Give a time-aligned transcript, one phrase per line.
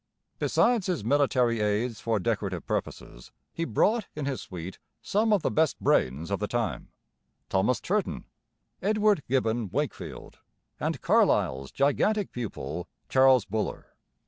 [0.39, 5.51] Besides his military aides for decorative purposes, he brought in his suite some of the
[5.51, 6.87] best brains of the time,
[7.49, 8.25] Thomas Turton,
[8.81, 10.39] Edward Gibbon Wakefield,
[10.79, 13.93] and Carlyle's gigantic pupil, Charles Buller.